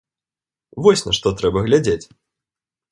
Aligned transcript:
Вось 0.87 1.05
на 1.09 1.15
што 1.19 1.27
трэба 1.43 1.59
глядзець! 1.69 2.03